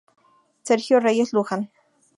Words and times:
Sergio 0.63 0.99
Reyes 0.99 1.31
Luján. 1.31 1.69